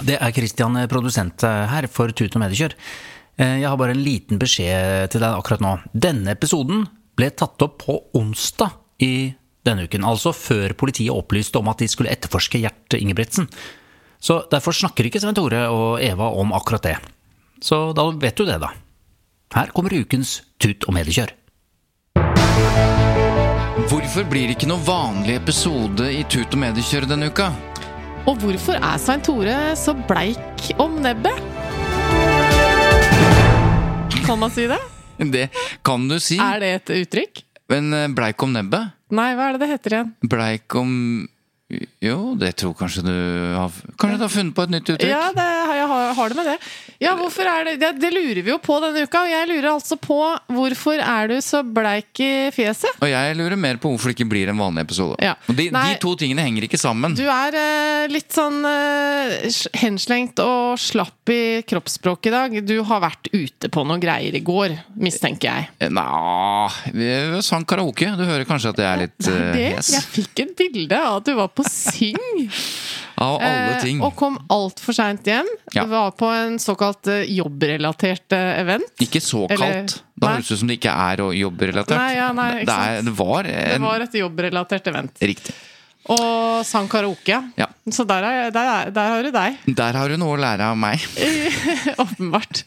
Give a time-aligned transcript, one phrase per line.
[0.00, 2.72] Det er Christian, eh, produsent eh, her for Tut og Mediekjør.
[3.38, 5.74] Eh, Jeg har bare en liten beskjed til deg akkurat nå.
[5.92, 8.72] Denne episoden ble tatt opp på onsdag
[9.04, 13.46] i denne uken, altså før politiet opplyste om at de skulle etterforske Gjert Ingebrigtsen.
[14.22, 16.96] Så derfor snakker ikke Svein Tore og Eva om akkurat det.
[17.62, 18.72] Så da vet du det, da.
[19.54, 21.30] Her kommer ukens Tut og Mediekjør.
[23.92, 27.50] Hvorfor blir det ikke noe vanlig episode i Tut og Mediekjør denne uka?
[28.22, 31.34] Og hvorfor er Svein Tore så bleik om nebbet?
[34.22, 34.78] Kan man si det?
[35.32, 35.48] Det
[35.82, 36.38] kan du si.
[36.38, 37.42] Er det et uttrykk?
[37.72, 38.92] Men eh, bleik om nebbet?
[39.12, 40.12] Nei, hva er det det heter igjen?
[40.30, 40.92] Bleik om
[42.02, 43.12] Jo, det tror kanskje du
[43.56, 45.08] har Kanskje du har funnet på et nytt uttrykk?
[45.10, 45.46] Ja, det,
[45.78, 46.56] jeg har, har det med det.
[47.02, 49.68] Ja, hvorfor er det, det Det lurer vi jo på denne uka, og jeg lurer
[49.72, 50.18] altså på
[50.52, 52.98] hvorfor er du så bleik i fjeset?
[53.02, 55.16] Og jeg lurer mer på hvorfor det ikke blir en vanlig episode.
[55.24, 55.34] Ja.
[55.48, 55.86] De, Nei.
[55.94, 57.16] de to tingene henger ikke sammen.
[57.18, 59.48] Du er eh, litt sånn eh,
[59.82, 62.58] henslengt og slapp i kroppsspråket i dag.
[62.68, 65.70] Du har vært ute på noen greier i går, mistenker jeg.
[65.80, 68.12] Eh, Nja Vi sang karaoke.
[68.18, 69.92] Du hører kanskje at jeg er litt eh, hes.
[69.96, 72.48] Jeg fikk et bilde av at du var på Syng.
[73.22, 75.48] Av alle Eh, og kom altfor seint hjem.
[75.74, 75.84] Ja.
[75.90, 78.94] Var på en såkalt eh, jobbrelatert eh, event.
[79.02, 79.60] Ikke såkalt.
[79.60, 81.98] Eller- Da høres det ut som det ikke er jobbrelatert.
[81.98, 85.22] Nei, ja, nei, det, er, det var Det var et jobbrelatert event.
[85.22, 85.54] Riktig.
[86.10, 87.36] Og sang karaoke.
[87.58, 87.68] Ja.
[87.90, 89.58] Så der, er, der, er, der har du deg.
[89.78, 91.02] Der har du noe å lære av meg.
[92.02, 92.64] Åpenbart.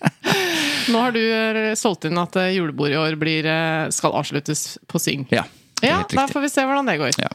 [0.91, 4.77] Nå har du eh, solgt inn at eh, julebordet i år blir, eh, skal avsluttes
[4.87, 5.25] på Syng.
[5.35, 5.43] Ja,
[5.83, 7.17] Ja, da får vi se hvordan det går.
[7.19, 7.31] Ja.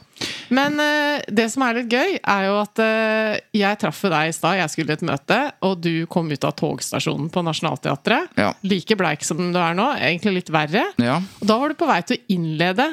[0.50, 4.34] Men uh, det som er litt gøy, er jo at uh, jeg traff deg i
[4.34, 4.58] stad.
[4.58, 8.32] Jeg skulle i et møte, og du kom ut av togstasjonen på Nationaltheatret.
[8.40, 8.50] Ja.
[8.66, 10.88] Like bleik som du er nå, egentlig litt verre.
[11.02, 11.20] Ja.
[11.40, 12.90] Og da var du på vei til å innlede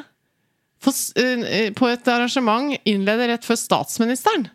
[0.84, 4.50] for, eh, på et arrangement innlede rett før statsministeren.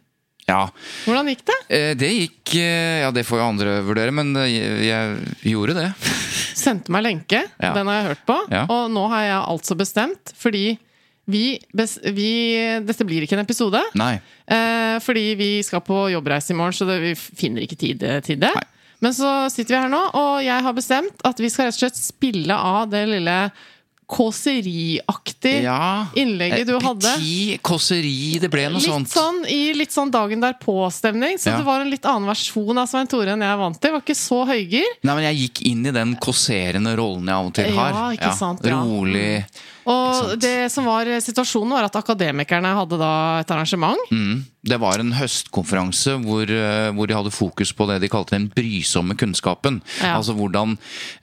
[0.49, 0.61] Ja.
[1.07, 1.59] Hvordan gikk det?
[1.71, 5.77] Eh, Det gikk eh, Ja, det får jo andre vurdere, men eh, jeg, jeg gjorde
[5.79, 5.89] det.
[6.63, 7.45] Sendte meg lenke.
[7.63, 7.73] Ja.
[7.77, 8.39] Den har jeg hørt på.
[8.53, 8.65] Ja.
[8.71, 10.65] Og nå har jeg altså bestemt, fordi
[11.31, 11.45] vi,
[12.13, 12.31] vi
[12.83, 13.81] Dette blir ikke en episode.
[13.99, 14.17] Nei.
[14.51, 18.41] Eh, fordi vi skal på jobbreise i morgen, så det, vi finner ikke tid til
[18.43, 18.51] det.
[18.53, 18.69] Nei.
[19.03, 21.81] Men så sitter vi her nå, og jeg har bestemt at vi skal rett og
[21.83, 23.37] slett spille av det lille
[24.09, 26.07] kåseriaktig Ja.
[26.15, 27.01] innlegget du Eh, hadde.
[27.19, 29.09] Petit kåseri, det ble noe Litt sånt.
[29.09, 31.39] sånn i litt sånn dagen derpå-stemning.
[31.39, 31.57] Så Ja.
[31.57, 33.91] det var en litt annen versjon av Svein Tore enn jeg er vant til.
[33.91, 34.85] Det var ikke så høygir.
[35.03, 37.93] Nei, men Jeg gikk inn i den kåserende rollen jeg av og til har.
[37.93, 38.71] Ja, ikke sant, ja.
[38.83, 39.45] Rolig.
[39.89, 43.13] Og det som var situasjonen, var at akademikerne hadde da
[43.43, 43.99] et arrangement.
[44.13, 44.43] Mm.
[44.63, 48.47] Det var en høstkonferanse hvor, eh, hvor de hadde fokus på det de kalte den
[48.53, 49.81] brysomme kunnskapen.
[49.99, 50.15] Ja.
[50.21, 50.77] Altså hvordan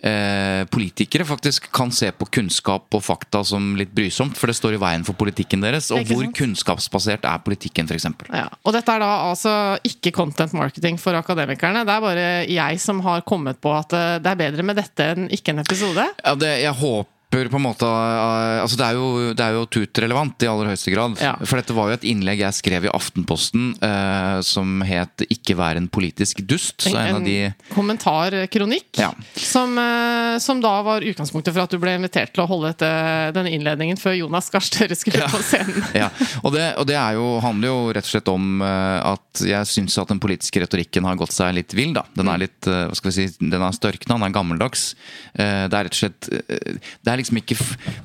[0.04, 4.76] eh, politikere faktisk kan se på kunnskap og fakta som litt brysomt, for det står
[4.76, 5.88] i veien for politikken deres.
[5.96, 6.36] Og hvor sant?
[6.36, 8.10] kunnskapsbasert er politikken, f.eks.
[8.28, 8.50] Ja.
[8.68, 9.54] Og dette er da altså
[9.88, 11.86] ikke content marketing for akademikerne.
[11.88, 15.14] Det er bare jeg som har kommet på at eh, det er bedre med dette
[15.14, 16.10] enn ikke en episode.
[16.26, 19.66] Ja, det, jeg håper på en måte eh, Altså det er jo, det er jo
[19.70, 21.18] tut-relevant i aller høyeste grad.
[21.22, 21.36] Ja.
[21.46, 25.78] For dette var jo et innlegg jeg skrev i Aftenposten eh, som het 'Ikke vær
[25.78, 26.82] en politisk dust'.
[26.90, 29.12] Så en, av de kommentarkronikk Ja.
[29.36, 32.90] som, eh, som da var utgangspunktet for at du ble invitert til å holde dette,
[33.38, 35.86] denne innledningen før Jonas Gahr Støre skulle på scenen.
[35.94, 36.10] ja,
[36.44, 39.70] og det, og det er jo, handler jo rett og slett om eh, at jeg
[39.70, 41.94] syns at den politiske retorikken har gått seg litt vill.
[41.94, 42.04] da.
[42.18, 44.96] Den er litt, eh, hva skal vi si, den er størkna, den er gammeldags.
[45.36, 47.58] Eh, Det er rett og slett Det er liksom ikke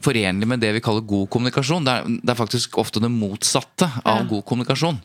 [0.05, 1.87] forenlig med det vi kaller god kommunikasjon.
[1.87, 4.29] Det er, det er faktisk ofte det motsatte av Ja.
[4.35, 5.01] god kommunikasjon.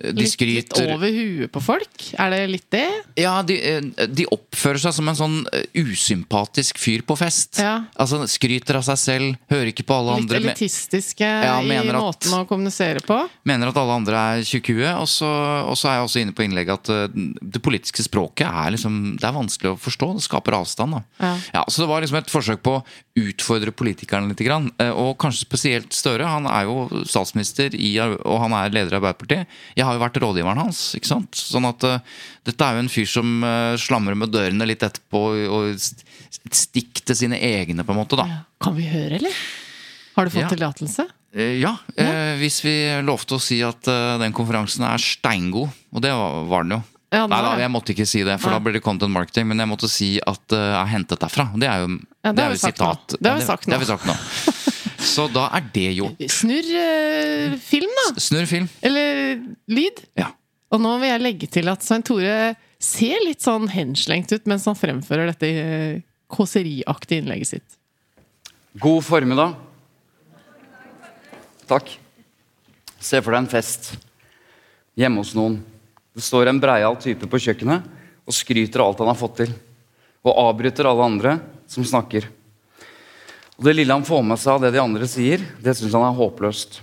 [0.00, 2.04] De Litt, litt over huet på folk?
[2.16, 2.86] Er det litt det?
[3.20, 7.58] Ja, de, eh, de oppfører seg som en sånn eh, usympatisk fyr på fest.
[7.60, 7.82] Ja.
[8.00, 10.40] Altså Skryter av seg selv, hører ikke på alle Litt andre.
[10.40, 13.18] Litt elitistiske Ja, i at- måten å kommunisere på?
[13.44, 14.88] Mener at alle andre er tjukkue.
[14.96, 17.08] Og og så er jeg også inne på innlegget at eh,
[17.42, 20.14] det politiske språket er liksom Det er vanskelig å forstå.
[20.16, 20.96] Det skaper avstand.
[21.20, 21.64] da Ja.
[21.68, 22.84] Så det var liksom et forsøk på å
[23.20, 24.38] utfordre politikerne litt.
[24.40, 24.70] Grann.
[24.80, 26.24] eh, Og kanskje spesielt Støre.
[26.24, 29.46] Han er jo statsminister i, og han er leder av Arbeiderpartiet.
[29.76, 30.80] Jeg har jo vært rådgiveren hans.
[30.98, 31.34] ikke sant?
[31.36, 31.98] Sånn at uh,
[32.48, 36.06] dette er jo en fyr som uh, slamrer med dørene litt etterpå og st-
[36.54, 38.16] stikk til sine egne, på en måte.
[38.20, 38.28] da
[38.62, 39.34] Kan vi høre, eller?
[40.16, 40.52] Har du fått Ja.
[40.54, 41.06] tillatelse?
[41.34, 42.72] Eh, Ja, eh, hvis vi
[43.06, 46.82] lovte å si at den konferansen er steingod, og det var, var den jo.
[47.12, 48.58] Ja, Nei da, jeg måtte ikke si det, for Nei.
[48.58, 49.48] da blir det content marketing.
[49.50, 51.48] Men jeg måtte si at det er hentet derfra.
[51.58, 51.88] Det er jo,
[52.22, 52.60] Ja, det det er jo nå.
[52.62, 53.16] sitat.
[53.18, 54.14] Det har vi Ja, sagt det har vi sagt nå.
[55.00, 56.20] Så da er det gjort.
[56.32, 58.06] Snurr uh, film, da!
[58.20, 58.68] Snurr film.
[58.84, 60.02] Eller lyd.
[60.18, 60.30] Ja.
[60.70, 64.64] Og nå vil jeg legge til at Svein Tore ser litt sånn henslengt ut mens
[64.68, 65.96] han fremfører dette eh,
[66.30, 67.78] kåseriaktige innlegget sitt.
[68.80, 69.56] God formiddag.
[71.68, 71.90] Takk.
[73.00, 73.92] Se for deg en fest
[74.98, 75.58] hjemme hos noen.
[76.14, 77.86] Det står en breial type på kjøkkenet
[78.26, 79.52] og skryter av alt han har fått til.
[80.22, 81.36] Og avbryter alle andre
[81.70, 82.28] som snakker.
[83.60, 86.06] Og Det lille han får med seg av det de andre sier, det syns han
[86.06, 86.78] er håpløst.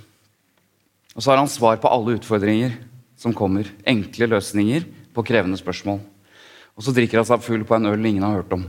[1.18, 2.76] Og så har han svar på alle utfordringer
[3.18, 3.66] som kommer.
[3.82, 5.98] Enkle løsninger på krevende spørsmål.
[6.78, 8.68] Og så drikker han seg full på en øl ingen har hørt om.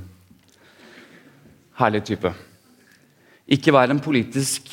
[1.77, 2.33] Herlig type.
[3.45, 4.71] Ikke vær en politisk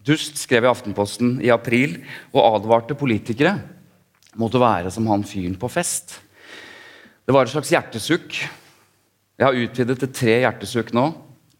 [0.00, 1.98] dust, skrev i Aftenposten i april,
[2.32, 3.52] og advarte politikere
[4.40, 6.16] mot å være som han fyren på fest.
[7.20, 8.40] Det var et slags hjertesukk.
[9.36, 11.10] Jeg har utvidet til tre hjertesukk nå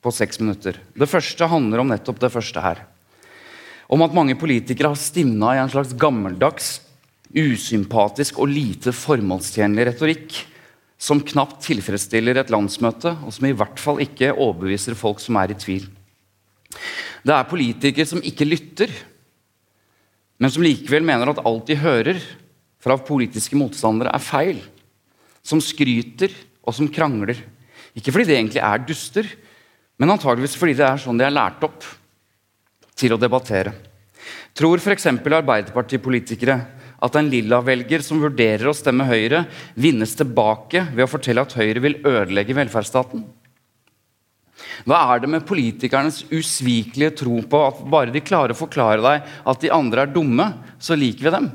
[0.02, 0.78] på seks minutter.
[0.98, 2.82] Det første handler om nettopp det første her.
[3.92, 6.80] Om at mange politikere har stivna i en slags gammeldags,
[7.32, 10.34] usympatisk og lite formålstjenlig retorikk
[11.02, 15.54] som knapt tilfredsstiller et landsmøte, og som i hvert fall ikke overbeviser folk som er
[15.54, 15.88] i tvil.
[17.22, 18.92] Det er politikere som ikke lytter,
[20.42, 22.18] men som likevel mener at alt de hører
[22.82, 24.62] fra politiske motstandere, er feil.
[25.42, 27.38] Som skryter og som krangler.
[27.94, 29.28] Ikke fordi de egentlig er duster,
[30.00, 31.84] men antageligvis fordi det er sånn de er lært opp
[32.98, 33.74] til å debattere.
[34.56, 35.08] Tror f.eks.
[35.08, 36.56] Arbeiderpartipolitikere
[37.02, 41.82] at en lilla-velger som vurderer å stemme Høyre, vinnes tilbake ved å fortelle at Høyre
[41.82, 43.24] vil ødelegge velferdsstaten?
[44.86, 49.34] Hva er det med politikernes usvikelige tro på at bare de klarer å forklare deg
[49.50, 50.46] at de andre er dumme,
[50.78, 51.50] så liker vi dem?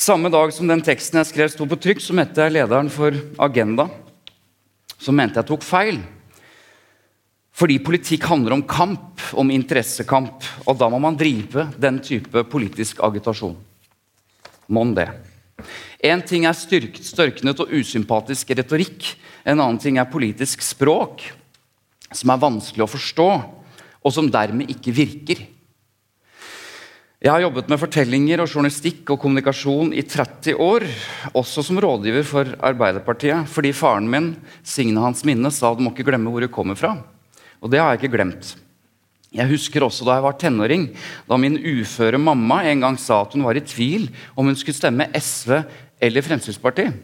[0.00, 3.16] Samme dag som den teksten jeg skrev sto på trykk, så møtte jeg lederen for
[3.42, 3.90] Agenda,
[4.96, 6.00] som mente jeg tok feil.
[7.60, 10.46] Fordi politikk handler om kamp, om interessekamp.
[10.64, 13.58] Og da må man drive den type politisk agitasjon.
[14.72, 15.10] Mon det.
[16.00, 19.10] Én ting er styrkt, størknet og usympatisk retorikk.
[19.44, 21.26] En annen ting er politisk språk,
[22.08, 23.28] som er vanskelig å forstå,
[24.00, 25.44] og som dermed ikke virker.
[27.20, 30.86] Jeg har jobbet med fortellinger og journalistikk og kommunikasjon i 30 år,
[31.36, 34.32] også som rådgiver for Arbeiderpartiet, fordi faren min,
[34.64, 36.96] Signe Hans Minne, sa du må ikke glemme hvor du kommer fra.
[37.60, 38.54] Og det har jeg ikke glemt.
[39.30, 40.88] Jeg husker også da jeg var tenåring,
[41.28, 44.78] da min uføre mamma en gang sa at hun var i tvil om hun skulle
[44.78, 45.60] stemme SV
[46.02, 46.96] eller Fremskrittspartiet.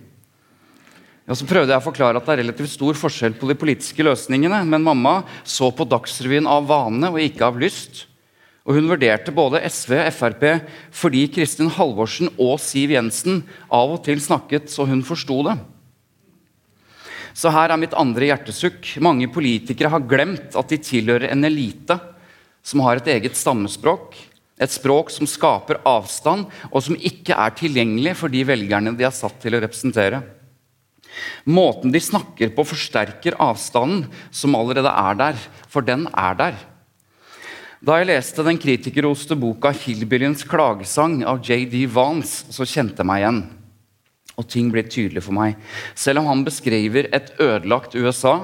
[1.26, 4.04] Ja, så prøvde jeg å forklare at det er relativt stor forskjell på de politiske
[4.06, 8.04] løsningene, men mamma så på Dagsrevyen av vane og ikke av lyst.
[8.66, 10.44] Og hun vurderte både SV og Frp
[10.94, 15.56] fordi Kristin Halvorsen og Siv Jensen av og til snakket så hun forsto det.
[17.36, 18.94] Så her er mitt andre hjertesukk.
[19.04, 21.98] Mange politikere har glemt at de tilhører en elite
[22.64, 24.16] som har et eget stammespråk.
[24.56, 29.12] Et språk som skaper avstand, og som ikke er tilgjengelig for de velgerne de er
[29.12, 30.22] satt til å representere.
[31.44, 36.56] Måten de snakker på, forsterker avstanden som allerede er der, for den er der.
[37.84, 43.20] Da jeg leste den kritikerroste boka 'Hillbillyens klagesang' av JD Vance, så kjente jeg meg
[43.20, 43.42] igjen.
[44.36, 45.56] Og ting ble tydelig for meg.
[45.96, 48.36] Selv om han beskriver et ødelagt USA,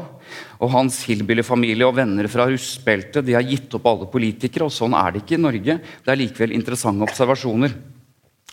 [0.63, 4.97] og hans hillbillyfamilie og venner fra rustbeltet, de har gitt opp alle politikere, og sånn
[4.97, 5.81] er det ikke i Norge.
[5.83, 7.75] Det er likevel interessante observasjoner.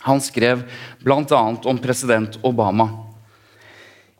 [0.04, 0.66] Han skrev
[1.04, 1.40] bl.a.
[1.40, 2.88] om president Obama.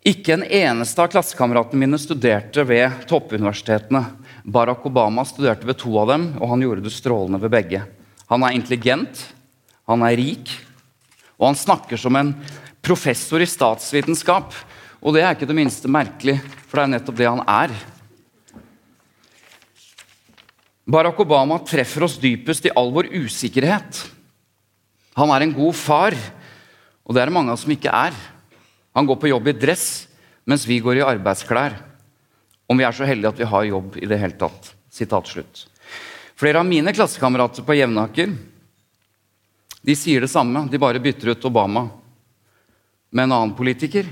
[0.00, 4.04] Ikke en eneste av klassekameratene mine studerte ved toppuniversitetene.
[4.48, 7.82] Barack Obama studerte ved to av dem, og han gjorde det strålende ved begge.
[8.32, 9.26] Han er intelligent,
[9.90, 10.52] han er rik,
[11.36, 12.32] og han snakker som en
[12.84, 14.54] professor i statsvitenskap.
[15.00, 17.74] Og det er ikke det minste merkelig, for det er nettopp det han er.
[20.90, 24.02] Barack Obama treffer oss dypest i all vår usikkerhet.
[25.16, 26.16] Han er en god far,
[27.04, 28.16] og det er det mange av oss som ikke er.
[28.96, 29.86] Han går på jobb i dress,
[30.48, 31.76] mens vi går i arbeidsklær.
[32.70, 34.72] Om vi er så heldige at vi har jobb i det hele tatt.
[34.90, 35.64] Sitat slutt.
[36.38, 38.32] Flere av mine klassekamerater på Jevnaker
[39.80, 41.86] de sier det samme, de bare bytter ut Obama
[43.10, 44.08] med en annen politiker.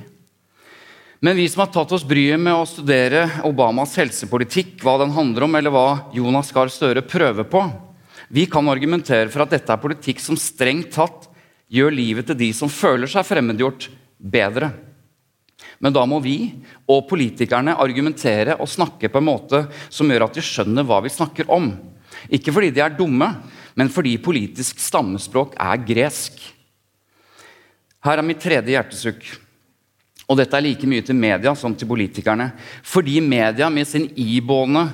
[1.21, 5.49] Men vi som har tatt oss bryet med å studere Obamas helsepolitikk, hva den handler
[5.49, 7.65] om, eller hva Jonas Gahr Støre prøver på,
[8.29, 11.27] vi kan argumentere for at dette er politikk som strengt tatt
[11.73, 13.89] gjør livet til de som føler seg fremmedgjort,
[14.19, 14.71] bedre.
[15.79, 16.37] Men da må vi
[16.91, 21.13] og politikerne argumentere og snakke på en måte som gjør at de skjønner hva vi
[21.13, 21.71] snakker om.
[22.35, 23.31] Ikke fordi de er dumme,
[23.79, 26.39] men fordi politisk stammespråk er gresk.
[28.09, 29.27] Her er mitt tredje hjertesukk.
[30.29, 32.51] Og dette er like mye til media som til politikerne.
[32.85, 34.87] Fordi media med sin iboende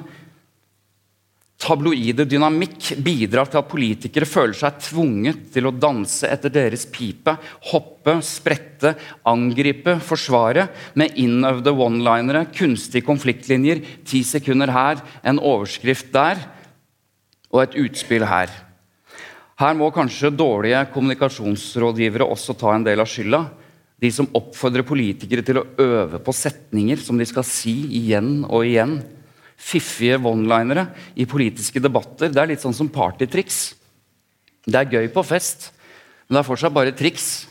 [1.64, 7.36] tabloide dynamikk bidrar til at politikere føler seg tvunget til å danse etter deres pipe,
[7.70, 8.92] hoppe, sprette,
[9.30, 10.66] angripe, forsvare
[10.98, 16.42] med innøvde one-linere, kunstige konfliktlinjer, ti sekunder her, en overskrift der
[17.54, 18.52] og et utspill her.
[19.60, 23.44] Her må kanskje dårlige kommunikasjonsrådgivere også ta en del av skylda.
[24.02, 28.66] De som oppfordrer politikere til å øve på setninger som de skal si igjen og
[28.66, 28.98] igjen.
[29.54, 32.32] Fiffige one-linere i politiske debatter.
[32.34, 33.60] Det er litt sånn som partytriks.
[34.66, 35.70] Det er gøy på fest,
[36.26, 37.46] men det er fortsatt bare triks.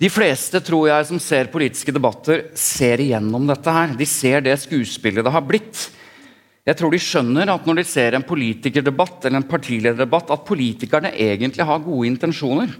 [0.00, 3.72] De fleste tror jeg, som ser politiske debatter, ser igjennom dette.
[3.72, 3.94] her.
[3.96, 5.88] De ser det skuespillet det har blitt.
[6.66, 11.12] Jeg tror de skjønner at når de ser en politikerdebatt eller en partilederdebatt, at politikerne
[11.14, 12.72] egentlig har gode intensjoner.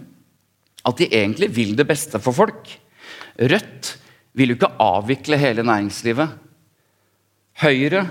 [0.87, 2.67] At de egentlig vil det beste for folk.
[3.39, 3.93] Rødt
[4.37, 6.35] vil jo ikke avvikle hele næringslivet.
[7.63, 8.03] Høyre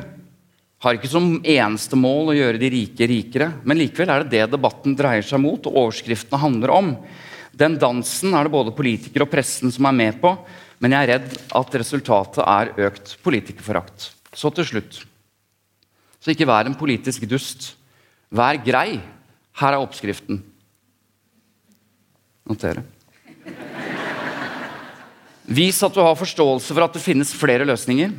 [0.83, 3.51] har ikke som eneste mål å gjøre de rike rikere.
[3.69, 6.95] Men likevel er det det debatten dreier seg mot, og overskriftene handler om.
[7.57, 10.33] Den dansen er det både politikere og pressen som er med på,
[10.81, 14.11] men jeg er redd at resultatet er økt politikerforakt.
[14.37, 14.99] Så til slutt.
[16.27, 17.77] Så ikke vær en politisk dust.
[18.35, 18.99] Vær grei.
[19.61, 20.41] Her er oppskriften.
[22.51, 22.83] Notere.
[25.47, 28.11] Vis at du har forståelse for at det finnes flere løsninger.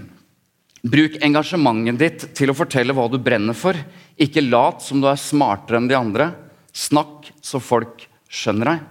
[0.88, 3.76] Bruk engasjementet ditt til å fortelle hva du brenner for.
[4.16, 6.30] Ikke lat som du er smartere enn de andre.
[6.72, 8.86] Snakk så folk skjønner deg.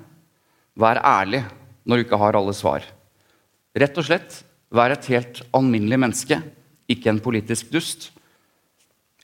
[0.77, 1.41] Vær ærlig
[1.89, 2.85] når du ikke har alle svar.
[3.81, 6.41] Rett og slett, vær et helt alminnelig menneske,
[6.93, 8.11] ikke en politisk dust.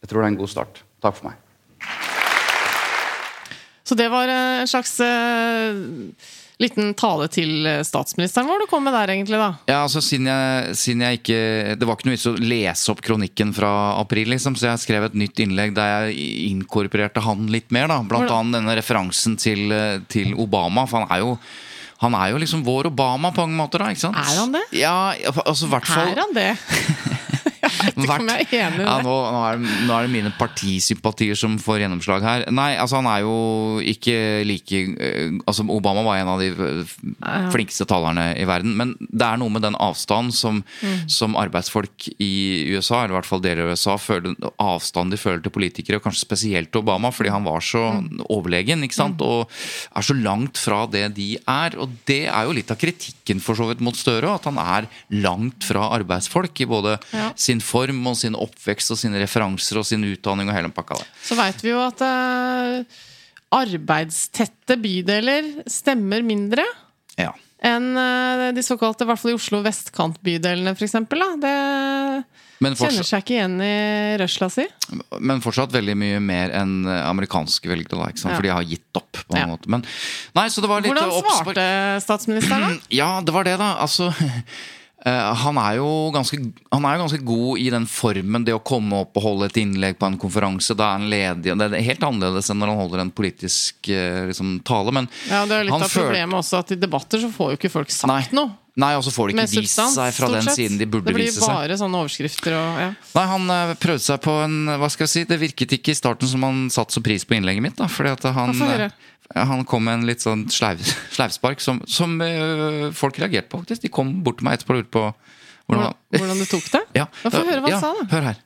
[0.03, 0.83] Jeg tror det er en god start.
[1.03, 1.41] Takk for meg.
[3.83, 5.75] Så det var en slags uh,
[6.63, 8.47] liten tale til statsministeren.
[8.47, 9.39] vår var det du kom med der, egentlig?
[9.39, 9.49] da?
[9.69, 11.41] Ja, altså siden jeg, siden jeg, ikke
[11.79, 15.09] Det var ikke noe vits å lese opp kronikken fra april, liksom, så jeg skrev
[15.09, 17.91] et nytt innlegg der jeg inkorporerte han litt mer.
[17.91, 19.75] da, Blant annet denne referansen til,
[20.13, 20.87] til Obama.
[20.87, 21.37] for han er jo
[22.03, 23.79] han er jo liksom vår Obama på mange måter.
[23.79, 24.19] da, ikke sant?
[24.19, 24.63] Er han det?
[24.75, 25.15] Ja,
[25.47, 26.11] altså hvert fall...
[26.11, 26.51] Er han det?
[27.93, 28.85] Enig.
[28.85, 32.47] Ja, nå, nå, er det, nå, er det, mine partisympatier som får gjennomslag her.
[32.55, 33.37] Nei, altså han er jo
[33.93, 34.17] ikke
[34.49, 36.51] like uh, altså Obama var en av de
[37.53, 38.75] flinkeste talerne i verden.
[38.79, 41.07] Men det er noe med den avstanden som, mm.
[41.13, 42.33] som arbeidsfolk i
[42.73, 46.07] USA, eller i hvert fall deler av USA, føler, avstand de føler til politikere, og
[46.07, 48.25] kanskje spesielt til Obama, fordi han var så mm.
[48.33, 49.21] overlegen ikke sant?
[49.23, 49.27] Mm.
[49.27, 51.77] og er så langt fra det de er.
[51.81, 54.89] Og det er jo litt av kritikken for så vidt mot Støre, at han er
[55.23, 57.31] langt fra arbeidsfolk i både ja.
[57.39, 61.09] sin form og sin oppvekst og sine referanser og sin utdanning og hele pakka der.
[61.25, 63.01] Så veit vi jo at uh,
[63.53, 66.67] arbeidstette bydeler stemmer mindre.
[67.21, 67.33] Ja.
[67.63, 70.97] Enn uh, de såkalte, i hvert fall i Oslo, vestkantbydelene, f.eks.
[71.43, 71.57] Det
[72.79, 73.73] kjenner seg ikke igjen i
[74.21, 74.67] røsla si.
[75.23, 78.37] Men fortsatt veldig mye mer enn amerikanske velgere, da, ja.
[78.37, 79.11] for de har gitt opp.
[79.23, 79.49] på en ja.
[79.51, 79.71] måte.
[79.71, 79.87] Men,
[80.37, 81.67] nei, Hvordan svarte
[82.05, 82.87] statsministeren, da?
[83.03, 83.75] Ja, det var det, da.
[83.83, 84.39] Altså Eh,
[85.11, 85.81] han er,
[86.15, 86.39] ganske,
[86.71, 89.59] han er, jo ganske, god i den formen, det å komme opp og holde et
[89.59, 90.77] innlegg på en konferanse.
[90.79, 91.57] Da er han ledig.
[91.59, 94.95] Det er helt annerledes enn når han holder en politisk eh, liksom, tale.
[94.95, 97.73] Men ja, det er litt av problemet også at i debatter så får jo ikke
[97.73, 98.23] folk sagt nei.
[98.39, 98.59] noe.
[98.73, 101.43] Nei, og så får de ikke vist seg fra den siden de burde vise seg.
[101.43, 102.87] Det blir bare sånne overskrifter og ja.
[103.19, 105.99] Nei, han uh, prøvde seg på en Hva skal jeg si Det virket ikke i
[105.99, 107.77] starten som han satte så pris på innlegget mitt.
[107.77, 108.55] da Fordi at han
[109.35, 110.83] han kom med en litt sånn sleiv,
[111.17, 113.85] sleivspark som, som øh, folk reagerte på, faktisk.
[113.87, 115.05] De kom bort til meg etterpå og lurte på
[115.71, 116.83] hvordan, hvordan, du tok det?
[117.01, 117.07] Ja.
[117.23, 118.09] Få høre hva han ja, sa, da.
[118.13, 118.41] Hør her.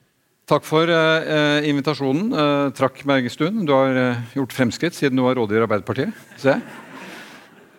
[0.47, 2.29] Takk for uh, invitasjonen.
[2.31, 3.65] Uh, trakk Bergestuen.
[3.67, 6.21] Du har uh, gjort fremskritt siden du var rådgiver i Arbeiderpartiet.
[6.39, 6.55] Se.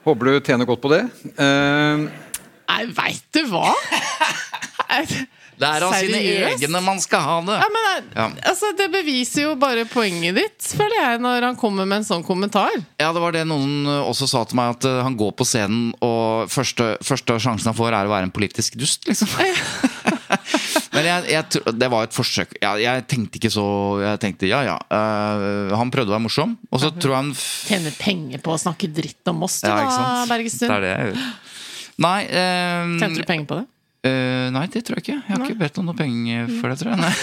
[0.05, 1.01] Håper du tjener godt på det.
[1.39, 3.73] Nei, veit du hva?
[5.59, 6.21] Det er av sine
[6.53, 7.57] egne man skal ha det.
[7.59, 12.03] Ja, men altså, Det beviser jo bare poenget ditt, føler jeg, når han kommer med
[12.03, 12.75] en sånn kommentar.
[13.01, 15.47] Ja, det var det noen uh, også sa til meg, at uh, han går på
[15.49, 19.31] scenen, og første, første sjansen han får, er å være en politisk dust, liksom.
[20.95, 22.55] Men jeg, jeg, det var et forsøk.
[22.59, 23.65] Jeg, jeg tenkte ikke så
[24.03, 24.77] Jeg tenkte ja, ja.
[24.91, 28.61] uh, han prøvde å være morsom, og så tror jeg han Tjener penger på å
[28.61, 30.25] snakke dritt om oss, du Ja, da?
[30.31, 30.71] Bergestuen.
[30.71, 31.27] Det er det jeg gjør.
[31.99, 33.67] Nei uh, Tjente du penger på det?
[34.07, 35.21] Eh, nei, det tror jeg ikke.
[35.27, 37.01] Jeg har ikke bedt om noe penger for det, tror jeg.
[37.03, 37.15] Nei.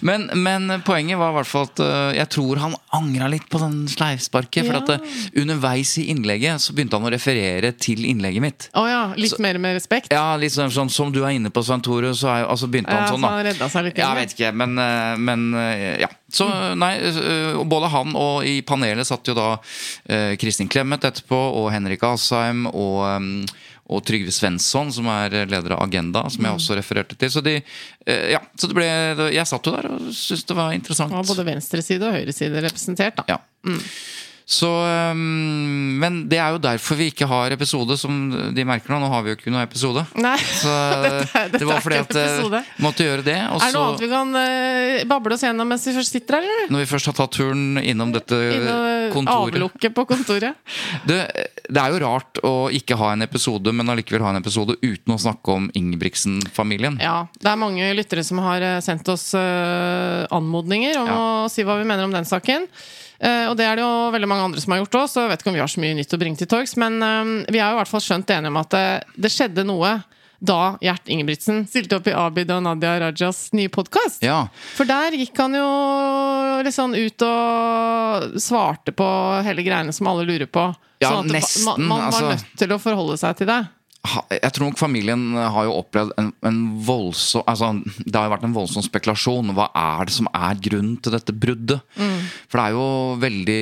[0.00, 3.58] Men, men poenget var i hvert fall at uh, jeg tror han angra litt på
[3.60, 4.66] den sleivsparket.
[4.66, 4.82] For Ja.
[4.82, 8.68] at uh, underveis i innlegget så begynte han å referere til innlegget mitt.
[8.76, 10.12] Oh, ja, litt mer med respekt?
[10.14, 12.92] Ja, litt sånn, sånn som du er inne på, Svein Tore, så er altså begynte
[12.92, 13.32] han ja, sånn, da.
[13.34, 14.76] han redda seg litt Ja, jeg vet ikke, men,
[15.24, 15.46] men
[16.00, 16.10] ja.
[16.32, 16.46] Så
[16.76, 19.48] nei, eh, både han og i panelet satt jo da
[20.40, 25.82] Kristin Clemet etterpå, og Henrik Asheim og, eh, og Trygve Svensson, som er leder av
[25.84, 26.48] Agenda, som Mm.
[26.50, 27.30] jeg også refererte til.
[27.30, 27.62] Så, de,
[28.06, 28.86] eh, ja, så det ble,
[29.32, 31.12] jeg satt jo der og syntes det var interessant.
[31.14, 33.24] Han har både venstreside og høyreside representert, da.
[33.28, 33.38] Ja.
[34.46, 34.68] Så,
[35.98, 38.14] men det er jo derfor vi ikke har episode, som
[38.54, 39.00] de merker nå.
[39.02, 40.04] Nå har vi jo ikke noen episode.
[40.22, 40.70] Nei, Så
[41.02, 42.60] dette, dette det var fordi at en episode.
[42.62, 43.34] eh, måtte gjøre det.
[43.50, 46.38] Og Er det noe annet vi kan uh, bable oss gjennom mens vi først sitter
[46.38, 46.70] her, eller?
[46.76, 48.76] når vi først har tatt turen innom dette Inno,
[49.16, 50.54] kontoret Avlukket på kontoret.
[51.10, 51.18] det,
[51.66, 55.16] det er jo rart å ikke ha en episode, men allikevel ha en episode uten
[55.16, 57.00] å snakke om Ingebrigtsen-familien.
[57.02, 61.18] Ja, det er mange lyttere som har eh, sendt oss uh, anmodninger om Ja.
[61.18, 62.68] å si hva vi mener om den saken.
[63.18, 65.32] Eh, og det er det jo veldig mange andre som har gjort òg, så jeg
[65.32, 66.76] vet ikke om vi har så mye nytt å bringe til torgs.
[66.80, 68.86] Men eh, vi er jo i hvert fall skjønt enige om at det,
[69.26, 69.96] det skjedde noe
[70.38, 74.24] da Gjert Ingebrigtsen stilte opp i Abid og Nadia Rajas nye podkast.
[74.24, 74.46] Ja,
[74.76, 75.68] For der gikk han jo
[76.66, 79.06] litt sånn ut og svarte på
[79.46, 80.68] hele greiene som alle lurer på.
[81.00, 82.20] Ja, sånn at nesten, man, man altså.
[82.20, 83.62] var nødt til å forholde seg til det.
[84.30, 87.72] Jeg tror nok familien har jo opplevd en, en voldsom altså,
[88.04, 89.52] Det har jo vært en voldsom spekulasjon.
[89.56, 91.80] Hva er det som er grunnen til dette bruddet?
[92.48, 92.86] For det er jo
[93.22, 93.58] veldig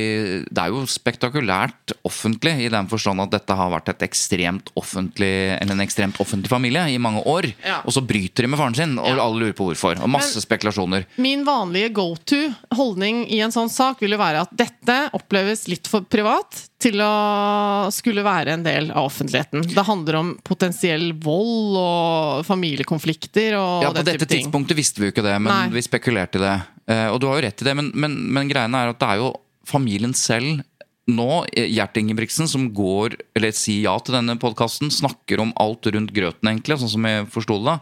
[0.51, 5.33] Det er jo spektakulært offentlig, i den forstand at dette har vært et ekstremt offentlig
[5.59, 7.51] Eller en ekstremt offentlig familie i mange år.
[7.65, 7.81] Ja.
[7.85, 9.23] Og så bryter de med faren sin, og Ja.
[9.25, 10.01] alle lurer på hvorfor.
[10.03, 11.07] Og masse Men- spekulasjoner.
[11.17, 15.87] Min vanlige go to-holdning i en sånn sak vil jo være at dette oppleves litt
[15.91, 19.65] for privat til å skulle være en del av offentligheten.
[19.73, 25.15] Det handler om potensiell vold og familiekonflikter og Ja, På dette tidspunktet visste vi jo
[25.15, 25.73] ikke det, men Nei.
[25.75, 26.55] vi spekulerte i det.
[26.93, 29.11] Eh, og du har jo rett i det, men, men, men greiene er at det
[29.15, 29.33] er jo
[29.65, 30.63] familien selv
[31.11, 35.89] nå, eh, Gjert Ingebrigtsen, som går, eller sier ja til denne podkasten, snakker om alt
[35.93, 37.75] rundt grøten, egentlig, sånn som jeg forsto det.
[37.75, 37.79] da.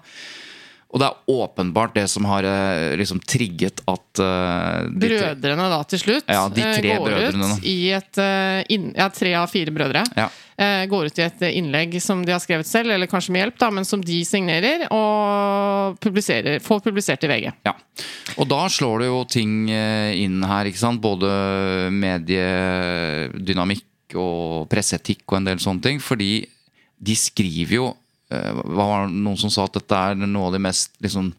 [0.92, 5.78] Og det er åpenbart det som har eh, liksom trigget at uh, de Brødrene da
[5.88, 8.16] til slutt Ja, de eh, tre går brødrene, ut i et
[8.74, 10.04] inn, Ja, tre av fire brødre.
[10.18, 10.28] Ja.
[10.86, 13.70] Går ut i et innlegg som de har skrevet selv, eller kanskje med hjelp, da,
[13.74, 17.46] men som de signerer og publiserer, får publisert i VG.
[17.66, 17.72] Ja.
[18.36, 21.02] Og da slår det jo ting inn her, ikke sant.
[21.02, 21.28] Både
[21.96, 23.88] mediedynamikk
[24.20, 25.98] og presseetikk og en del sånne ting.
[26.04, 26.32] Fordi
[27.02, 27.86] de skriver jo
[28.76, 31.32] var det noen som sa at dette er noe av de mest liksom,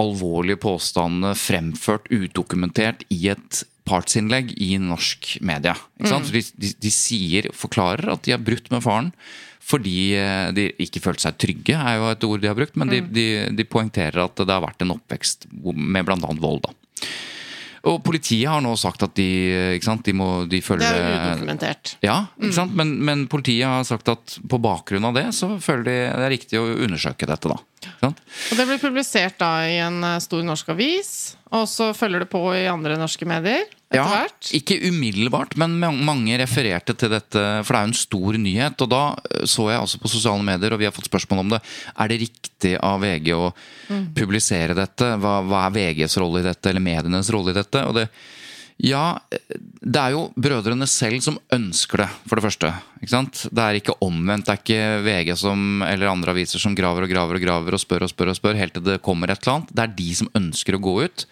[0.00, 5.74] alvorlige påstandene fremført udokumentert i et partsinnlegg i norsk media.
[6.04, 9.14] Så de, de, de sier, forklarer at de har brutt med faren
[9.70, 12.78] fordi eh, de ikke følte seg trygge, er jo et ord de har brukt.
[12.80, 16.16] Men de, de, de poengterer at det har vært en oppvekst med bl.a.
[16.40, 16.64] vold.
[16.64, 16.72] da.
[17.88, 19.28] Og politiet har nå sagt at de,
[19.76, 21.94] ikke sant, de må de Det er jo udokumentert.
[22.04, 22.74] Ja, ikke sant?
[22.76, 26.34] Men, men politiet har sagt at på bakgrunn av det så føler de det er
[26.34, 27.48] riktig å undersøke dette.
[27.48, 27.58] da.
[28.10, 31.12] Og det blir publisert da i en eh, stor norsk avis,
[31.56, 36.38] og så følger det på i andre norske medier etter Ja, ikke umiddelbart, men mange
[36.38, 38.84] refererte til dette, for det er jo en stor nyhet.
[38.86, 41.54] Og da eh, så jeg altså på sosiale medier, og vi har fått spørsmål om
[41.56, 41.62] det.
[41.96, 43.50] Er det riktig av VG å
[44.16, 45.16] publisere dette?
[45.18, 47.82] Hva, hva er VGs rolle i dette, eller medienes rolle i dette?
[47.90, 48.06] Og det,
[48.80, 52.70] ja, det er jo brødrene selv som ønsker det, for det første.
[53.02, 53.42] Ikke sant?
[53.52, 54.46] Det er ikke omvendt.
[54.46, 57.82] Det er ikke VG som, eller andre aviser som graver og graver og graver og
[57.82, 59.74] spør og spør og spør helt til det kommer et eller annet.
[59.76, 61.26] Det er de som ønsker å gå ut.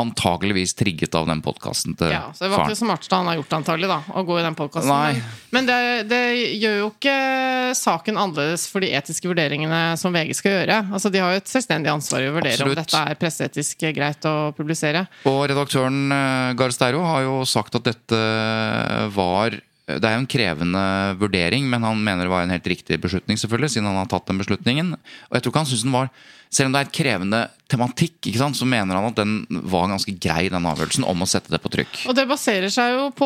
[0.00, 2.30] Antageligvis trigget av den podkasten til faren.
[2.30, 4.44] Ja, så Det var ikke det smarteste han har gjort, antagelig, da, å gå i
[4.46, 5.18] den podkasten.
[5.52, 5.78] Men det,
[6.08, 6.20] det
[6.62, 7.16] gjør jo ikke
[7.76, 10.78] saken annerledes for de etiske vurderingene som VG skal gjøre.
[10.96, 12.78] Altså, De har jo et selvstendig ansvar i å vurdere Absolutt.
[12.78, 15.04] om dette er presseetisk greit å publisere.
[15.28, 18.22] Og redaktøren Garstero Gahr Steiro har jo sagt at dette
[19.14, 19.54] var
[19.90, 20.82] det er jo en krevende
[21.18, 24.28] vurdering, men han mener det var en helt riktig beslutning, selvfølgelig, siden han har tatt
[24.30, 24.94] den beslutningen.
[24.94, 26.14] Og jeg tror ikke han synes den var
[26.52, 27.38] Selv om det er et krevende
[27.72, 31.48] tematikk, sant, så mener han at den var ganske grei, den avgjørelsen om å sette
[31.48, 32.02] det på trykk.
[32.12, 33.24] Og det baserer seg jo på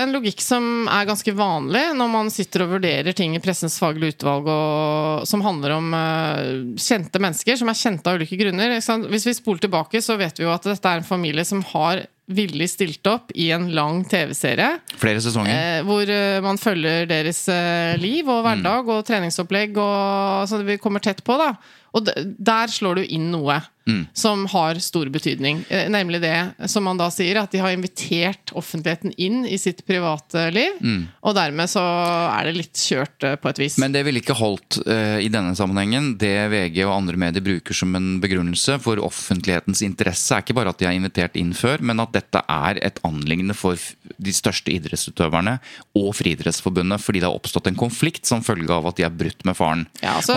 [0.00, 4.16] en logikk som er ganske vanlig når man sitter og vurderer ting i Pressens faglige
[4.16, 8.74] utvalg og, som handler om uh, kjente mennesker, som er kjente av ulike grunner.
[9.06, 12.02] Hvis vi spoler tilbake, så vet vi jo at dette er en familie som har
[12.26, 14.78] villig stilt opp i en lang TV-serie.
[15.00, 15.52] Flere sesonger.
[15.52, 18.92] Eh, hvor eh, man følger deres eh, liv og hverdag mm.
[18.94, 21.36] og treningsopplegg, og, så vi kommer tett på.
[21.40, 21.52] da
[21.94, 24.06] og der slår du inn noe mm.
[24.12, 25.64] som har stor betydning.
[25.68, 29.84] Eh, nemlig det som man da sier, at de har invitert offentligheten inn i sitt
[29.86, 30.78] private liv.
[30.80, 31.06] Mm.
[31.24, 33.78] Og dermed så er det litt kjørt eh, på et vis.
[33.82, 36.14] Men det ville ikke holdt uh, i denne sammenhengen.
[36.20, 40.72] Det VG og andre medier bruker som en begrunnelse for offentlighetens interesse, er ikke bare
[40.72, 43.80] at de har invitert inn før, men at dette er et anliggende for
[44.16, 45.58] de største idrettsutøverne
[45.98, 49.44] og Friidrettsforbundet, fordi det har oppstått en konflikt som følge av at de er brutt
[49.46, 49.84] med faren.
[50.02, 50.36] Ja, altså,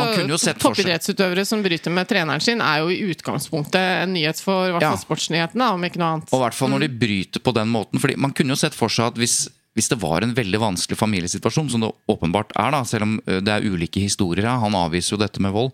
[0.57, 4.95] Toppidrettsutøvere som bryter med treneren sin, er jo i utgangspunktet en nyhet for hvert ja.
[4.99, 6.33] sportsnyhetene, om ikke noe annet.
[6.33, 6.97] Og i hvert fall når de mm.
[7.03, 8.01] bryter på den måten.
[8.03, 9.37] fordi Man kunne jo sett for seg at hvis,
[9.77, 13.53] hvis det var en veldig vanskelig familiesituasjon, som det åpenbart er, da, selv om det
[13.53, 15.71] er ulike historier han avviser jo dette med vold,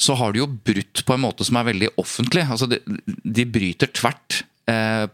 [0.00, 2.46] så har de jo brutt på en måte som er veldig offentlig.
[2.48, 2.80] Altså, de,
[3.24, 4.44] de bryter tvert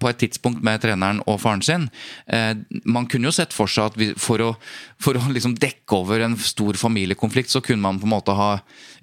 [0.01, 1.89] på et tidspunkt med treneren og faren sin.
[2.85, 4.51] Man kunne jo sett for seg at vi, for å,
[5.03, 8.51] for å liksom dekke over en stor familiekonflikt, så kunne man på en måte ha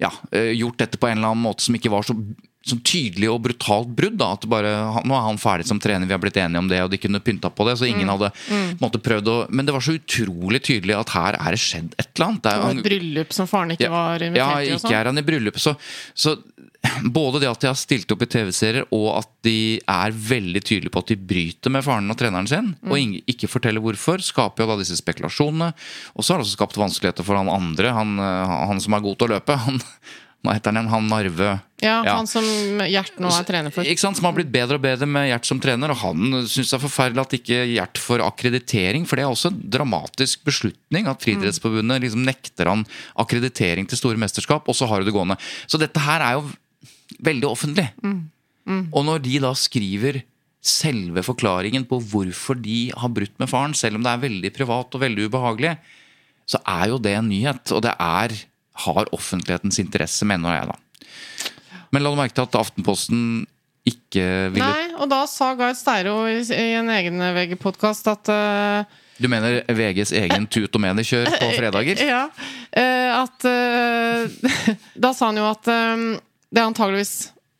[0.02, 0.12] ja,
[0.54, 2.16] gjort dette på en eller annen måte som ikke var så
[2.64, 4.16] sånn tydelig og brutalt brudd.
[4.20, 4.72] da, at bare,
[5.04, 7.20] Nå er han ferdig som trener, vi har blitt enige om det, og de kunne
[7.24, 7.76] pynta på det.
[7.80, 8.14] så ingen mm.
[8.14, 8.70] hadde mm.
[8.80, 12.08] Måtte prøvd å, Men det var så utrolig tydelig at her er det skjedd et
[12.14, 12.46] eller annet.
[12.46, 14.72] Det er, et bryllup som faren ikke ja, var invitert ja, i?
[14.72, 15.60] Ja, ikke er han i bryllup.
[15.60, 15.76] Så,
[16.16, 16.36] så,
[17.18, 20.94] både det at de har stilt opp i TV-serier, og at de er veldig tydelige
[20.94, 22.90] på at de bryter med faren og treneren sin, mm.
[22.90, 25.72] og ikke forteller hvorfor, skaper jo da disse spekulasjonene.
[26.16, 29.20] Og så har det også skapt vanskeligheter for han andre, han, han som er god
[29.20, 29.60] til å løpe.
[29.68, 29.82] han
[30.44, 30.90] hva heter han?
[30.92, 32.44] Han Narve ja, ja, han som
[32.84, 33.86] Gjert nå er trener for.
[33.88, 35.92] Ikke sant, Som har blitt bedre og bedre med Gjert som trener.
[35.92, 39.50] Og han syns det er forferdelig at ikke Gjert får akkreditering, for det er også
[39.52, 41.08] en dramatisk beslutning.
[41.10, 42.84] At Friidrettsforbundet liksom nekter han
[43.20, 45.38] akkreditering til store mesterskap, og så har du det gående.
[45.64, 46.46] Så dette her er jo
[47.24, 47.88] veldig offentlig.
[48.04, 48.22] Mm.
[48.68, 48.86] Mm.
[48.92, 50.22] Og når de da skriver
[50.64, 54.96] selve forklaringen på hvorfor de har brutt med faren, selv om det er veldig privat
[54.96, 55.76] og veldig ubehagelig,
[56.48, 57.72] så er jo det en nyhet.
[57.76, 58.36] Og det er
[58.84, 61.08] har offentlighetens interesse, mener jeg, da.
[61.94, 63.44] Men la du merke til at Aftenposten
[63.86, 69.02] ikke ville Nei, og da sa Gard Steiro i, i en egen VG-podkast at uh,
[69.20, 72.00] du mener VGs egen tut og mediekjør på fredager?
[72.02, 72.24] Ja.
[72.74, 74.56] Uh, at uh,
[75.04, 77.14] Da sa han jo at det antageligvis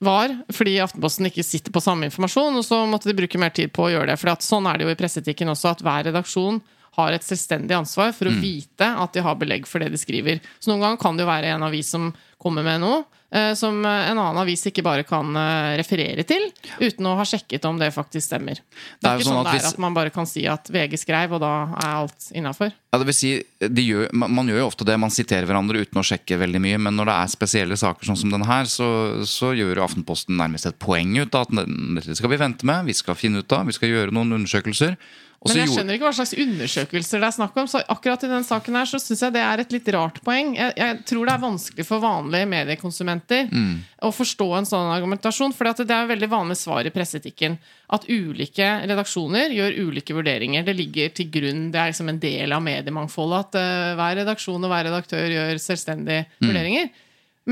[0.04, 3.72] var fordi Aftenposten ikke sitter på samme informasjon, og så måtte de bruke mer tid
[3.74, 4.18] på å gjøre det.
[4.20, 6.60] For sånn er det jo i presseetikken også, at hver redaksjon
[6.96, 8.40] har et selvstendig ansvar for å mm.
[8.42, 10.40] vite at de har belegg for det de skriver.
[10.58, 12.12] Så noen ganger kan det jo være en avis som
[12.44, 13.02] kommer med noe
[13.34, 16.46] eh, som en annen avis ikke bare kan eh, referere til,
[16.80, 18.60] uten å ha sjekket om det faktisk stemmer.
[19.00, 21.36] Det er, ikke sånn, at, det er at man bare kan si at VG skrev,
[21.36, 22.72] og da er alt innafor.
[22.94, 23.32] Ja, det vil si,
[23.64, 26.98] gjør, man gjør jo ofte det, man siterer hverandre uten å sjekke veldig mye, men
[26.98, 28.88] når det er spesielle saker sånn som denne her, så,
[29.28, 32.96] så gjør Aftenposten nærmest et poeng ut av at dette skal vi vente med, vi
[32.96, 34.98] skal finne ut av, vi skal gjøre noen undersøkelser.
[35.44, 37.68] Men jeg skjønner ikke hva slags undersøkelser det er snakk om.
[37.68, 40.54] Så akkurat i den saken her så syns jeg det er et litt rart poeng.
[40.56, 43.74] Jeg, jeg tror det er vanskelig for vanlige mediekonsumenter mm.
[44.08, 45.52] å forstå en sånn argumentasjon.
[45.56, 47.58] For det er veldig vanlig svar i presseetikken
[47.94, 50.64] at ulike redaksjoner gjør ulike vurderinger.
[50.64, 54.64] Det ligger til grunn, det er liksom en del av mediemangfoldet at uh, hver redaksjon
[54.64, 56.46] og hver redaktør gjør selvstendige mm.
[56.48, 56.94] vurderinger.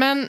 [0.00, 0.24] Men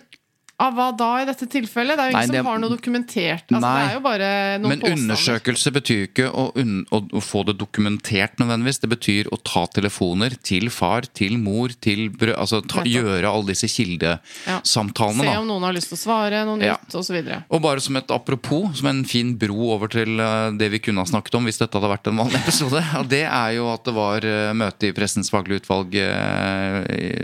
[0.68, 1.98] av hva da i dette tilfellet?
[1.98, 3.46] Det er jo ingen Nei, det, som har noe dokumentert.
[3.50, 4.30] Altså, det er jo bare
[4.62, 5.04] noen Men påstander.
[5.04, 8.82] undersøkelse betyr ikke å, å, å, få det dokumentert nødvendigvis.
[8.84, 13.54] Det betyr å ta telefoner til far, til mor, til brød Altså ta, gjøre alle
[13.54, 15.28] disse kildesamtalene.
[15.28, 15.36] Ja.
[15.36, 16.78] Se om noen har lyst til å svare noe ja.
[16.82, 17.20] nytt, osv.
[17.22, 20.82] Og, og bare som et apropos, som en fin bro over til uh, det vi
[20.84, 23.86] kunne ha snakket om hvis dette hadde vært en vanlig episode, det er jo at
[23.88, 26.08] det var uh, møte i Pressens faglige utvalg i,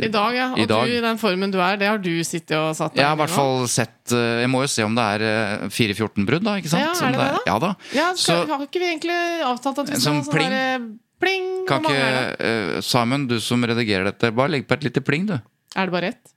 [0.08, 0.38] I, dag.
[0.38, 0.50] ja.
[0.54, 3.14] Og du i den formen du er, det har du sittet og satt deg ja,
[3.30, 6.56] hvert fall sett eh, Jeg må jo se om det er 414-brudd, eh, da.
[6.62, 6.86] ikke sant?
[6.86, 7.44] Ja, er det det, da?
[7.48, 7.70] Ja, da.
[7.96, 10.90] Ja, skal, så, har ikke vi egentlig avtalt at vi skal ha sånn pling.
[11.22, 12.10] pling kan ikke,
[12.42, 15.38] uh, Simon, du som redigerer dette, bare legg på et lite pling, du.
[15.76, 16.34] Er det bare ett?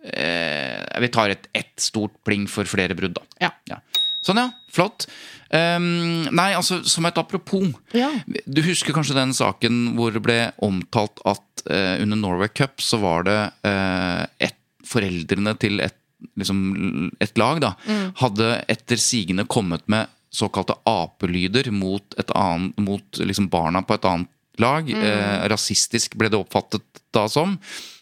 [0.00, 3.26] Uh, vi tar et, ett stort pling for flere brudd, da.
[3.48, 3.52] Ja.
[3.68, 3.82] ja.
[4.24, 4.48] Sånn, ja.
[4.72, 5.06] Flott.
[5.50, 7.72] Um, nei, altså, som et apropos.
[7.96, 8.10] Ja.
[8.46, 13.00] Du husker kanskje den saken hvor det ble omtalt at uh, under Norway Cup så
[13.02, 15.96] var det uh, et, foreldrene til et
[16.38, 18.08] liksom, et lag da, mm.
[18.22, 24.06] hadde etter sigende kommet med såkalte apelyder mot, et annet, mot liksom barna på et
[24.06, 24.30] annet
[24.60, 24.90] lag.
[24.90, 27.56] Eh, rasistisk ble det oppfattet da som.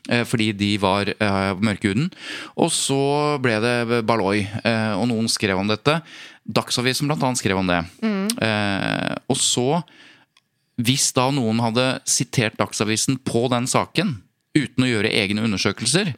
[0.08, 2.10] eh, Fordi de var eh, mørkhuden.
[2.56, 6.00] Og så ble det balloi, eh, og noen skrev om dette.
[6.44, 7.80] Dagsavisen blant annet skrev om det.
[8.44, 9.82] Eh, og så,
[10.80, 14.18] hvis da noen hadde sitert Dagsavisen på den saken,
[14.56, 16.14] uten å gjøre egne undersøkelser,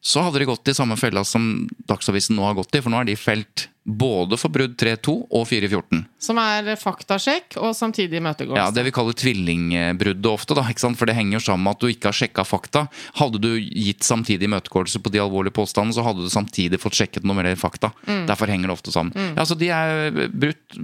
[0.00, 3.00] så hadde de gått i samme fella som Dagsavisen nå har gått i, for nå
[3.02, 6.00] er de felt både for brudd 3.2 og 4.14.
[6.18, 8.58] Som er faktasjekk og samtidig imøtegåelse.
[8.58, 10.64] Ja, Det vi kaller tvillingbruddet ofte, da,
[10.98, 12.86] for det henger jo sammen med at du ikke har sjekka fakta.
[13.20, 17.26] Hadde du gitt samtidig imøtegåelse på de alvorlige påstandene, så hadde du samtidig fått sjekket
[17.26, 17.92] noe mer fakta.
[18.26, 19.14] Derfor henger det ofte sammen.
[19.38, 20.76] Ja, så De er brutt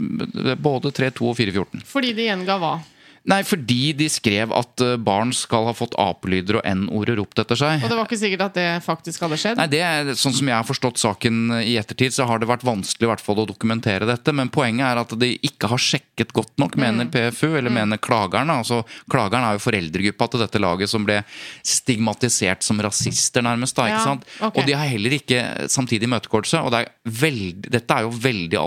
[0.62, 1.82] både 3.2 og 4.14.
[1.90, 2.76] Fordi de gjenga hva?
[3.30, 7.58] Nei, fordi de skrev at eh, barn skal ha fått apelyder og N-ordet ropt etter
[7.58, 7.84] seg.
[7.84, 9.60] Og det var ikke sikkert at det faktisk hadde skjedd?
[9.60, 12.66] Nei, det er, Sånn som jeg har forstått saken i ettertid, så har det vært
[12.66, 14.34] vanskelig i hvert fall å dokumentere dette.
[14.34, 18.50] Men poenget er at de ikke har sjekket godt nok, mener PFU, eller mener klageren.
[18.50, 18.82] Altså,
[19.12, 21.20] klageren er jo foreldregruppa til dette laget som ble
[21.66, 23.76] stigmatisert som rasister, nærmest.
[23.78, 24.26] da, ikke Ja, sant?
[24.40, 24.62] Okay.
[24.62, 26.62] Og de har heller ikke samtidig imøtegåelse.
[26.66, 28.58] Og det er veldig, dette er jo veldig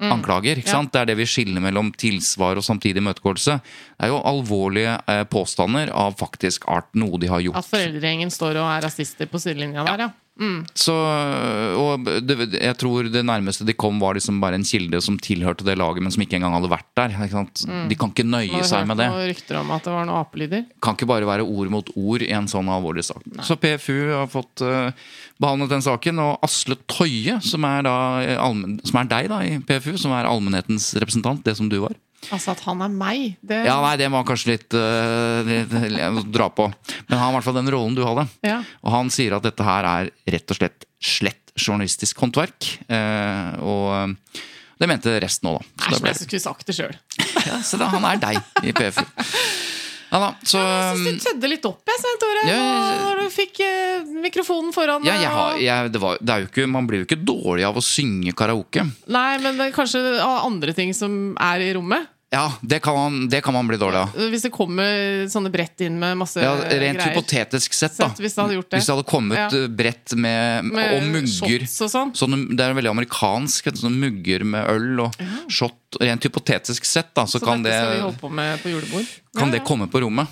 [0.00, 0.56] alvorlige anklager.
[0.58, 0.72] ikke Ja.
[0.72, 0.92] sant?
[0.92, 3.60] Det er det vi skiller mellom tilsvar og samtidig imøtegåelse.
[3.62, 7.56] Det er jo alvorlige eh, påstander av faktisk art, noe de har gjort.
[7.56, 10.10] At foreldregjengen står og er rasister på sidelinja der, ja.
[10.74, 10.94] Så,
[11.78, 15.66] og det, jeg tror det nærmeste de kom, var liksom bare en kilde som tilhørte
[15.66, 17.14] det laget, men som ikke engang hadde vært der.
[17.30, 17.62] Sant?
[17.90, 19.08] De kan ikke nøye seg med det.
[19.30, 20.64] rykter om at det var noen apelyder.
[20.82, 23.22] Kan ikke bare være ord mot ord i en sånn alvorlig sak.
[23.46, 24.90] Så PFU har fått uh,
[25.42, 29.60] behandlet den saken, og Asle Toje, som er, da, eh, som er deg da i
[29.62, 31.94] PFU, som er allmennhetens representant, det som du var.
[32.32, 35.74] Altså at han er meg, det Ja, nei, det må han kanskje litt, uh, litt,
[35.92, 36.70] litt dra på.
[37.08, 38.26] Men han har i hvert fall den rollen du hadde.
[38.46, 38.62] Ja.
[38.84, 42.70] Og han sier at dette her er rett og slett slett journalistisk håndverk.
[42.88, 44.42] Uh, og eh,
[44.80, 45.84] det mente resten òg, da.
[45.84, 46.96] Æsj, det ble- jeg skulle sagt det sjøl.
[47.48, 49.04] ja, så da, han er deg i PFU.
[50.14, 52.42] Ja da, så Jeg syns du tødde litt opp, jeg, Svein Tore.
[52.46, 52.58] Ja,
[53.02, 56.44] Når du fikk eh, mikrofonen foran ja, deg, jeg har, jeg, det var, det er
[56.46, 58.84] ikke, Man blir jo ikke dårlig av å synge karaoke.
[59.10, 62.13] Nei, men det er kanskje andre ting som er i rommet.
[62.32, 64.14] Ja, det kan man, det kan man bli dårlig av.
[64.32, 67.12] Hvis det kommer sånne brett inn med masse Ja, rent greier.
[67.12, 68.08] hypotetisk sett, da.
[68.18, 68.70] Hvis det hadde det.
[68.74, 69.46] Hvis det hadde kommet Ja.
[69.54, 72.10] eh, brett med, Med og mugger og sånn.
[72.18, 73.64] Sånne, det er veldig amerikansk.
[73.70, 75.14] vet Sånne mugger med øl og
[75.48, 75.78] shot.
[76.00, 79.06] Rent hypotetisk sett, da, så, Så kan, det, skal vi på med på julebord.
[79.36, 80.26] kan Ja, det komme på rommet.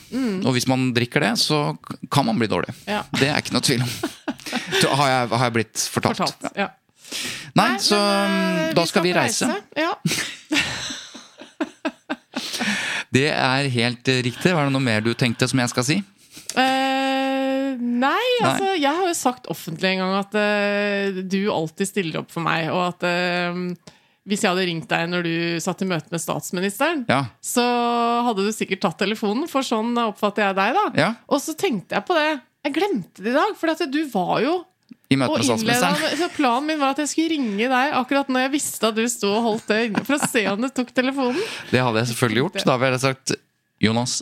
[0.44, 1.78] Og hvis man drikker det, så
[2.10, 2.74] kan man bli dårlig.
[2.88, 3.04] Ja.
[3.14, 3.88] Det er ikke noe tvil om.
[4.98, 6.18] Har, jeg, har jeg blitt fortalt.
[6.18, 6.56] Fortalt.
[6.58, 6.68] Ja.
[7.54, 9.46] Nei, så men, eh, da skal vi reise.
[9.46, 9.62] reise.
[9.76, 9.94] Ja.
[13.12, 14.54] Det er helt eh, riktig.
[14.56, 15.98] Var det noe mer du tenkte som jeg skal si?
[16.56, 22.22] Uh, nei, altså jeg har jo sagt offentlig en gang at uh, du alltid stiller
[22.22, 23.92] opp for meg, og at uh,
[24.28, 27.24] hvis jeg hadde ringt deg når du satt i møte med statsministeren, Ja.
[27.44, 27.64] så
[28.28, 30.84] hadde du sikkert tatt telefonen, for sånn oppfatter jeg deg, da.
[31.00, 31.10] Ja.
[31.28, 32.30] Og så tenkte jeg på det.
[32.62, 34.60] Jeg glemte det i dag, for du var jo
[35.12, 36.18] I møte med statsministeren.
[36.18, 39.02] så Planen min var at jeg skulle ringe deg akkurat når jeg visste at du
[39.12, 41.40] sto og holdt det inne, for å se om du tok telefonen.
[41.70, 42.64] Det hadde jeg selvfølgelig gjort.
[42.70, 43.34] Da ville jeg sagt
[43.82, 44.20] Jonas,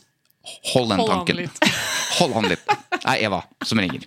[0.73, 1.43] hold den Hold han tanken.
[1.45, 1.65] litt.
[2.21, 2.67] Hold han litt.
[2.91, 4.03] Det er Eva som ringer.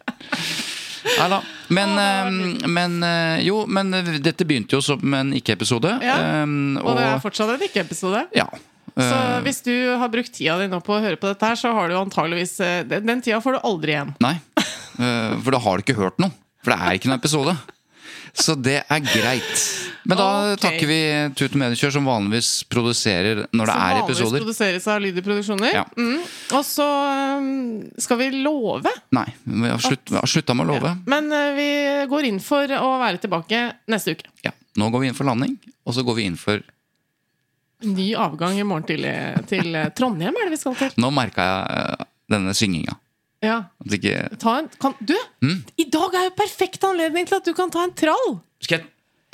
[1.04, 1.40] Nei da.
[1.74, 5.96] Men, eh, men eh, jo, men eh, dette begynte jo som en ikke-episode.
[6.04, 8.28] Ja, og, Og det er fortsatt en ikke-episode.
[8.38, 8.48] ja.
[8.94, 11.58] Så Eh, hvis du har brukt tida di nå på å høre på dette her,
[11.58, 14.12] så har du antageligvis Den, den tida får du aldri igjen.
[14.22, 14.36] Nei,
[15.42, 16.30] for da har du ikke hørt noe.
[16.64, 17.56] For det er ikke noen episode.
[18.34, 19.64] Så det er greit.
[20.10, 20.62] Men da okay.
[20.64, 21.00] takker vi
[21.38, 24.44] Tut Mediekjør, som vanligvis produserer når det Som er vanligvis episoder.
[24.44, 25.76] produseres av Lyder Produksjoner.
[25.78, 25.84] Ja.
[25.96, 26.24] Mm.
[26.58, 26.88] Og så
[27.38, 27.52] um,
[28.02, 28.92] skal vi love.
[29.16, 30.96] Nei, vi har, slutt, vi har slutta med å love.
[31.14, 31.70] Men eh, vi
[32.12, 33.62] går inn for å være tilbake
[33.94, 34.34] neste uke.
[34.48, 34.56] Ja.
[34.82, 35.54] Nå går vi inn for landing,
[35.86, 36.64] og så går vi inn for
[37.84, 39.12] Ny avgang i morgen tidlig
[39.50, 40.94] til Trondheim, er det vi skal til.
[41.04, 42.96] Nå merka jeg eh, denne synginga.
[43.44, 43.58] Ja.
[43.84, 45.64] Ikke Ta en, kan, du, Mm.
[45.78, 48.38] i dag er jo perfekt anledning til at du kan ta en trall!
[48.70, 48.86] Jeg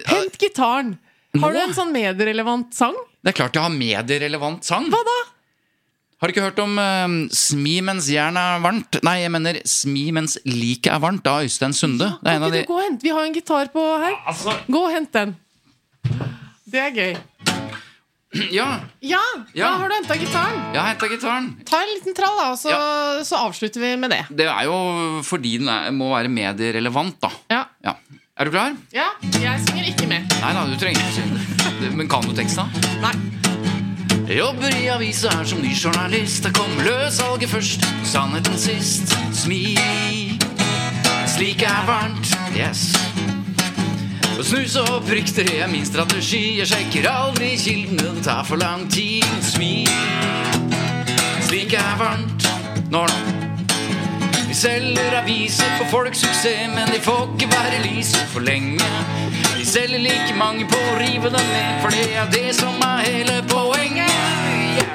[0.08, 0.96] Hent gitaren!
[1.38, 2.96] Har du en sånn medierelevant sang?
[3.22, 4.88] Det er klart jeg har medierelevant sang.
[4.90, 5.18] Hva da?
[6.20, 8.98] Har du ikke hørt om uh, Smi mens jernet er varmt?
[9.08, 12.10] Nei, jeg mener Smi mens liket er varmt, av Øystein Sunde.
[12.24, 13.08] Det er Kan ikke de du gå og hente?
[13.08, 14.18] Vi har en gitar på her.
[14.68, 15.36] Gå og hent den.
[16.70, 17.59] Det er gøy.
[18.54, 19.20] Ja, Ja,
[19.54, 19.70] Ja.
[19.72, 20.60] da har du henta gitaren.
[20.74, 21.48] jeg har gitaren.
[21.66, 22.74] Ta en liten trall, da, og så,
[23.26, 24.22] så avslutter vi med det.
[24.30, 27.32] Det er jo fordi den er, må være medierelevant, da.
[27.50, 27.64] Ja.
[27.84, 27.96] Ja.
[28.40, 28.76] Er du klar?
[28.94, 30.30] ja, jeg synger ikke med.
[30.40, 31.92] Nei da, du trenger ikke synge.
[31.98, 32.68] Men kan du teksta?
[33.02, 33.16] Nei.
[34.30, 36.44] Jeg jobber i avisa her som ny journalist.
[36.46, 39.10] Da kom løssalget først, sannheten sist.
[39.34, 39.74] Smi,
[41.34, 41.90] slik er yes.
[44.40, 46.62] Å snuse og rykter er min strategi.
[46.62, 49.26] Jeg sjekker aldri kildene, det tar for lang tid.
[49.44, 49.84] Smi,
[51.44, 52.48] Slik er varmt
[52.94, 53.12] når
[54.48, 58.88] Vi selger aviser for folks suksess, men de får ikke være lyse for lenge.
[59.58, 63.04] Vi selger like mange på å rive dem ned, for det er det som er
[63.10, 64.88] hele poenget.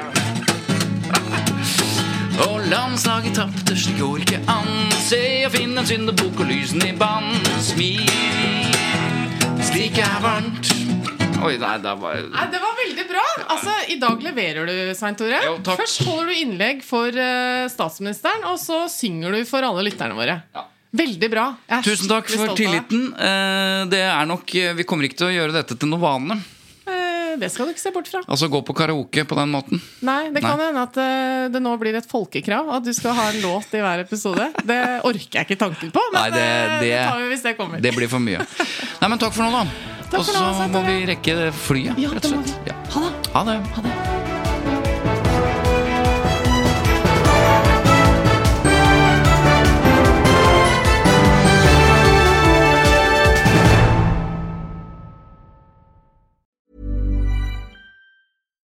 [2.47, 4.89] Og landslaget tapte, slik går ikke an.
[5.05, 7.29] Se og finn en syndebukk og lysen i bann.
[7.61, 8.73] Smil,
[9.75, 10.69] er varmt.
[11.43, 13.23] Oi, nei, det var Nei, Det var veldig bra!
[13.51, 15.41] Altså, I dag leverer du, Svein Tore.
[15.43, 15.81] Jo, takk.
[15.83, 20.39] Først holder du innlegg for uh, statsministeren, og så synger du for alle lytterne våre.
[20.95, 21.49] Veldig bra.
[21.67, 23.09] Jeg er Tusen takk for tilliten.
[23.19, 24.47] Eh, Det er nok,
[24.79, 26.37] Vi kommer ikke til å gjøre dette til noe vane.
[27.39, 28.21] Det skal du ikke se bort fra.
[28.27, 29.81] Altså gå på karaoke på den måten.
[30.05, 33.29] Nei, Det kan hende at uh, det nå blir et folkekrav at du skal ha
[33.31, 34.49] en låt i hver episode.
[34.65, 37.43] Det orker jeg ikke tanken på, men Nei, det- eh, det, det- tar vi hvis
[37.43, 37.81] det kommer.
[37.81, 38.39] Det blir for mye.
[39.01, 39.65] Nei, men takk for nå, da.
[40.15, 42.67] Og så må vi rekke flyet, Ja, rett og slett.
[42.69, 42.75] Ja.
[42.95, 43.31] Ha det.
[43.33, 43.61] Ha det.
[43.75, 44.04] Ha det.